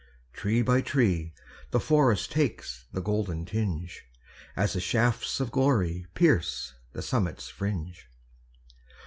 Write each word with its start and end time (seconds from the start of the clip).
Tree 0.33 0.63
by 0.63 0.81
tree 0.81 1.31
the 1.69 1.79
forest 1.79 2.31
Takes 2.31 2.87
the 2.91 3.03
golden 3.03 3.45
tinge, 3.45 4.05
As 4.55 4.73
the 4.73 4.79
shafts 4.79 5.39
of 5.39 5.51
glory 5.51 6.07
Pierce 6.15 6.73
the 6.91 7.03
summit's 7.03 7.49
fringe. 7.49 8.09